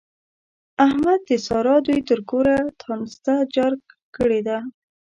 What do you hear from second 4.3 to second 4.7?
ده.